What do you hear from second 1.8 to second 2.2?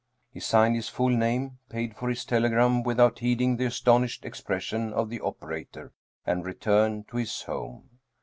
for